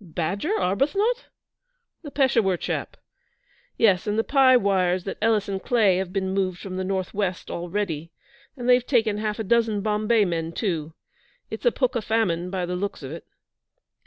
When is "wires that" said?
4.56-5.18